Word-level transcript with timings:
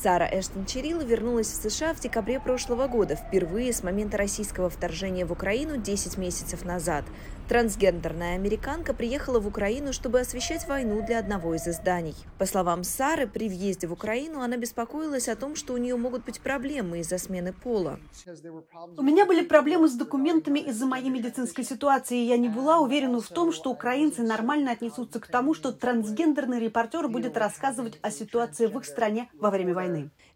Сара 0.00 0.28
Эштон 0.30 0.64
Черила 0.64 1.00
вернулась 1.00 1.48
в 1.48 1.68
США 1.68 1.92
в 1.92 1.98
декабре 1.98 2.38
прошлого 2.38 2.86
года, 2.86 3.16
впервые 3.16 3.72
с 3.72 3.82
момента 3.82 4.16
российского 4.16 4.70
вторжения 4.70 5.26
в 5.26 5.32
Украину 5.32 5.76
10 5.76 6.16
месяцев 6.18 6.64
назад. 6.64 7.04
Трансгендерная 7.48 8.34
американка 8.34 8.92
приехала 8.92 9.40
в 9.40 9.48
Украину, 9.48 9.94
чтобы 9.94 10.20
освещать 10.20 10.68
войну 10.68 11.02
для 11.04 11.18
одного 11.18 11.54
из 11.54 11.66
изданий. 11.66 12.14
По 12.36 12.44
словам 12.44 12.84
Сары, 12.84 13.26
при 13.26 13.48
въезде 13.48 13.86
в 13.86 13.92
Украину 13.92 14.42
она 14.42 14.58
беспокоилась 14.58 15.28
о 15.28 15.34
том, 15.34 15.56
что 15.56 15.72
у 15.72 15.78
нее 15.78 15.96
могут 15.96 16.26
быть 16.26 16.42
проблемы 16.42 17.00
из-за 17.00 17.16
смены 17.16 17.54
пола. 17.54 17.98
У 18.98 19.02
меня 19.02 19.24
были 19.24 19.42
проблемы 19.44 19.88
с 19.88 19.94
документами 19.94 20.58
из-за 20.58 20.84
моей 20.84 21.08
медицинской 21.08 21.64
ситуации, 21.64 22.18
и 22.18 22.26
я 22.26 22.36
не 22.36 22.50
была 22.50 22.80
уверена 22.80 23.20
в 23.20 23.28
том, 23.28 23.50
что 23.50 23.70
украинцы 23.70 24.22
нормально 24.22 24.72
отнесутся 24.72 25.18
к 25.18 25.26
тому, 25.26 25.54
что 25.54 25.72
трансгендерный 25.72 26.60
репортер 26.60 27.08
будет 27.08 27.38
рассказывать 27.38 27.98
о 28.02 28.10
ситуации 28.10 28.66
в 28.66 28.78
их 28.78 28.84
стране 28.84 29.30
во 29.32 29.50
время 29.50 29.74
войны. 29.74 29.87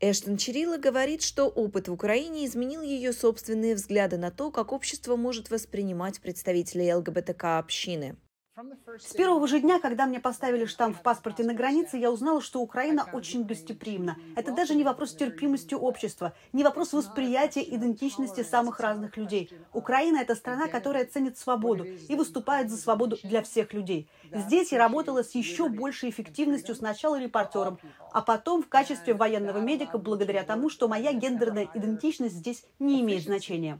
Эштон 0.00 0.36
Чирилла 0.36 0.78
говорит, 0.78 1.22
что 1.22 1.46
опыт 1.48 1.88
в 1.88 1.92
Украине 1.92 2.46
изменил 2.46 2.82
ее 2.82 3.12
собственные 3.12 3.74
взгляды 3.74 4.16
на 4.16 4.30
то, 4.30 4.50
как 4.50 4.72
общество 4.72 5.16
может 5.16 5.50
воспринимать 5.50 6.20
представителей 6.20 6.94
ЛГБТК-общины. 6.94 8.16
С 8.98 9.14
первого 9.14 9.46
же 9.46 9.60
дня, 9.60 9.78
когда 9.78 10.06
мне 10.06 10.18
поставили 10.18 10.64
штамп 10.64 10.96
в 10.96 11.02
паспорте 11.02 11.44
на 11.44 11.54
границе, 11.54 11.96
я 11.96 12.10
узнала, 12.10 12.40
что 12.40 12.60
Украина 12.60 13.08
очень 13.12 13.44
гостеприимна. 13.44 14.16
Это 14.34 14.52
даже 14.52 14.74
не 14.74 14.82
вопрос 14.82 15.14
терпимости 15.14 15.74
общества, 15.74 16.34
не 16.52 16.64
вопрос 16.64 16.92
восприятия 16.92 17.62
идентичности 17.62 18.42
самых 18.42 18.80
разных 18.80 19.16
людей. 19.16 19.52
Украина– 19.72 20.16
это 20.22 20.34
страна, 20.34 20.66
которая 20.66 21.04
ценит 21.04 21.38
свободу 21.38 21.84
и 21.84 22.16
выступает 22.16 22.68
за 22.68 22.78
свободу 22.78 23.16
для 23.22 23.42
всех 23.42 23.72
людей. 23.72 24.08
Здесь 24.32 24.72
я 24.72 24.78
работала 24.78 25.22
с 25.22 25.34
еще 25.36 25.68
большей 25.68 26.10
эффективностью 26.10 26.74
сначала 26.74 27.20
репортером, 27.20 27.78
а 28.12 28.22
потом 28.22 28.62
в 28.62 28.68
качестве 28.68 29.14
военного 29.14 29.58
медика 29.58 29.98
благодаря 29.98 30.42
тому, 30.42 30.68
что 30.68 30.88
моя 30.88 31.12
гендерная 31.12 31.68
идентичность 31.74 32.34
здесь 32.34 32.64
не 32.80 33.02
имеет 33.02 33.22
значения. 33.22 33.78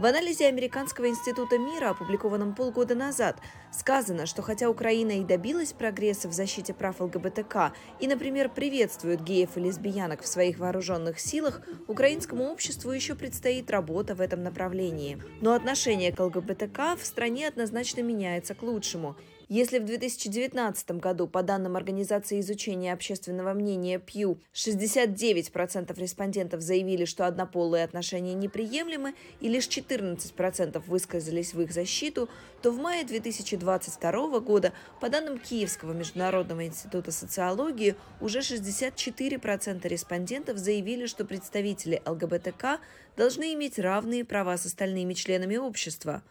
В 0.00 0.06
анализе 0.06 0.46
Американского 0.46 1.10
института 1.10 1.58
мира, 1.58 1.90
опубликованном 1.90 2.54
полгода 2.54 2.94
назад, 2.94 3.36
сказано, 3.70 4.24
что 4.24 4.40
хотя 4.40 4.70
Украина 4.70 5.20
и 5.20 5.24
добилась 5.24 5.74
прогресса 5.74 6.26
в 6.26 6.32
защите 6.32 6.72
прав 6.72 7.02
ЛГБТК 7.02 7.74
и, 7.98 8.08
например, 8.08 8.48
приветствует 8.48 9.22
геев 9.22 9.58
и 9.58 9.60
лесбиянок 9.60 10.22
в 10.22 10.26
своих 10.26 10.58
вооруженных 10.58 11.20
силах, 11.20 11.60
украинскому 11.86 12.44
обществу 12.44 12.92
еще 12.92 13.14
предстоит 13.14 13.70
работа 13.70 14.14
в 14.14 14.22
этом 14.22 14.42
направлении. 14.42 15.22
Но 15.42 15.52
отношение 15.52 16.12
к 16.12 16.20
ЛГБТК 16.20 16.96
в 16.96 17.04
стране 17.04 17.46
однозначно 17.46 18.00
меняется 18.00 18.54
к 18.54 18.62
лучшему. 18.62 19.16
Если 19.52 19.80
в 19.80 19.84
2019 19.84 20.92
году, 20.92 21.26
по 21.26 21.42
данным 21.42 21.74
Организации 21.74 22.38
изучения 22.38 22.92
общественного 22.92 23.52
мнения 23.52 23.98
Pew, 23.98 24.38
69% 24.54 26.00
респондентов 26.00 26.60
заявили, 26.60 27.04
что 27.04 27.26
однополые 27.26 27.82
отношения 27.82 28.34
неприемлемы, 28.34 29.16
и 29.40 29.48
лишь 29.48 29.66
14% 29.66 30.80
высказались 30.86 31.52
в 31.52 31.60
их 31.62 31.72
защиту, 31.72 32.28
то 32.62 32.70
в 32.70 32.78
мае 32.78 33.04
2022 33.04 34.38
года, 34.38 34.72
по 35.00 35.08
данным 35.08 35.40
Киевского 35.40 35.94
международного 35.94 36.64
института 36.64 37.10
социологии, 37.10 37.96
уже 38.20 38.38
64% 38.42 39.88
респондентов 39.88 40.58
заявили, 40.58 41.06
что 41.06 41.24
представители 41.24 42.00
ЛГБТК 42.06 42.78
должны 43.16 43.52
иметь 43.54 43.80
равные 43.80 44.24
права 44.24 44.56
с 44.56 44.66
остальными 44.66 45.14
членами 45.14 45.56
общества. 45.56 46.22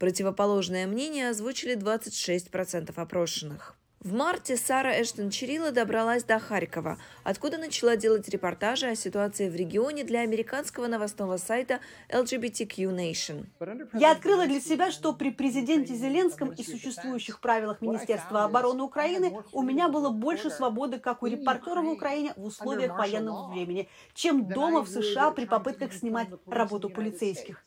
Противоположное 0.00 0.86
мнение 0.86 1.28
озвучили 1.28 1.76
26% 1.76 2.90
опрошенных. 2.96 3.76
В 4.00 4.14
марте 4.14 4.56
Сара 4.56 4.98
Эштон 4.98 5.28
Чирила 5.28 5.72
добралась 5.72 6.24
до 6.24 6.38
Харькова, 6.38 6.96
откуда 7.22 7.58
начала 7.58 7.96
делать 7.96 8.26
репортажи 8.30 8.86
о 8.86 8.94
ситуации 8.94 9.50
в 9.50 9.54
регионе 9.54 10.04
для 10.04 10.20
американского 10.20 10.86
новостного 10.86 11.36
сайта 11.36 11.80
LGBTQ 12.08 12.96
Nation. 12.96 13.44
Я 13.92 14.12
открыла 14.12 14.46
для 14.46 14.58
себя, 14.62 14.90
что 14.90 15.12
при 15.12 15.30
президенте 15.30 15.94
Зеленском 15.94 16.48
и 16.48 16.62
существующих 16.62 17.38
правилах 17.40 17.82
Министерства 17.82 18.44
обороны 18.44 18.82
Украины 18.82 19.42
у 19.52 19.60
меня 19.60 19.90
было 19.90 20.08
больше 20.08 20.48
свободы, 20.48 20.98
как 20.98 21.22
у 21.22 21.26
репортера 21.26 21.82
в 21.82 21.90
Украине 21.90 22.32
в 22.36 22.44
условиях 22.44 22.96
военного 22.96 23.52
времени, 23.52 23.86
чем 24.14 24.48
дома 24.48 24.80
в 24.80 24.88
США 24.88 25.30
при 25.32 25.44
попытках 25.44 25.92
снимать 25.92 26.28
работу 26.46 26.88
полицейских. 26.88 27.62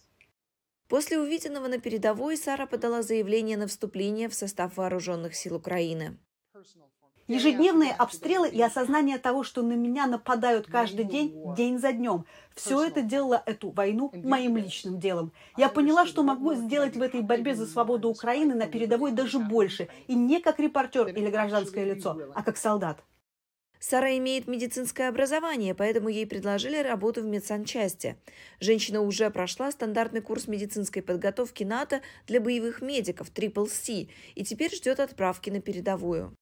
После 0.94 1.20
увиденного 1.20 1.68
на 1.68 1.80
передовой 1.80 2.38
Сара 2.38 2.68
подала 2.68 3.02
заявление 3.02 3.58
на 3.58 3.66
вступление 3.66 4.30
в 4.30 4.36
состав 4.36 4.78
вооруженных 4.78 5.34
сил 5.34 5.56
Украины. 5.56 6.20
Ежедневные 7.28 7.92
обстрелы 7.94 8.48
и 8.48 8.62
осознание 8.62 9.18
того, 9.18 9.44
что 9.44 9.64
на 9.64 9.74
меня 9.74 10.06
нападают 10.06 10.68
каждый 10.68 11.06
день, 11.06 11.34
день 11.56 11.80
за 11.80 11.94
днем. 11.94 12.26
Все 12.53 12.84
это 12.84 13.02
делало 13.02 13.42
эту 13.48 13.72
войну 13.72 14.12
моим 14.14 14.56
личным 14.56 15.00
делом. 15.00 15.34
Я 15.58 15.70
поняла, 15.70 16.06
что 16.06 16.22
могу 16.22 16.53
сделать 16.53 16.96
в 16.96 17.02
этой 17.02 17.22
борьбе 17.22 17.56
за 17.56 17.66
свободу 17.66 18.09
Украины 18.09 18.53
на 18.53 18.68
передовой 18.68 19.14
даже 19.14 19.40
больше. 19.40 19.88
И 20.06 20.14
не 20.14 20.42
как 20.42 20.59
репортер 20.59 21.08
или 21.08 21.32
гражданское 21.32 21.86
лицо, 21.86 22.20
а 22.36 22.44
как 22.44 22.56
солдат. 22.56 23.03
Сара 23.86 24.18
имеет 24.18 24.48
медицинское 24.48 25.10
образование, 25.10 25.76
поэтому 25.76 26.08
ей 26.08 26.26
предложили 26.26 26.78
работу 26.78 27.22
в 27.22 27.26
медсанчасти. 27.26 28.16
Женщина 28.62 29.02
уже 29.02 29.30
прошла 29.30 29.74
стандартный 29.74 30.22
курс 30.22 30.48
медицинской 30.48 31.02
подготовки 31.02 31.66
НАТО 31.66 32.02
для 32.26 32.40
боевых 32.40 32.82
медиков 32.82 33.30
Triple 33.34 33.68
C 33.68 34.08
и 34.36 34.46
теперь 34.46 34.74
ждет 34.74 35.02
отправки 35.02 35.50
на 35.50 35.60
передовую. 35.60 36.34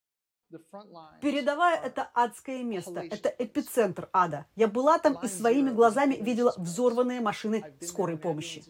Передовая– 1.22 1.79
это 1.84 2.09
адское 2.13 2.63
место, 2.63 3.01
это 3.09 3.29
эпицентр 3.29 4.09
ада. 4.13 4.45
Я 4.56 4.67
была 4.67 4.97
там 4.97 5.17
и 5.22 5.28
своими 5.28 5.69
глазами 5.69 6.16
видела 6.16 6.53
взорванные 6.57 7.22
машины 7.22 7.63
скорой 7.81 8.17
помощи. 8.17 8.63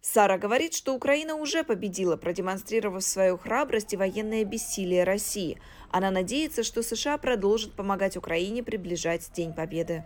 Сара 0.00 0.38
говорит, 0.38 0.72
что 0.74 0.94
Украина 0.94 1.34
уже 1.34 1.62
победила, 1.62 2.16
продемонстрировав 2.16 3.04
свою 3.04 3.36
храбрость 3.36 3.92
и 3.92 3.96
военное 3.96 4.44
бессилие 4.44 5.04
России. 5.04 5.60
Она 5.90 6.10
надеется, 6.10 6.62
что 6.62 6.82
США 6.82 7.18
продолжат 7.18 7.72
помогать 7.74 8.16
Украине 8.16 8.62
приближать 8.62 9.30
День 9.32 9.52
Победы. 9.52 10.04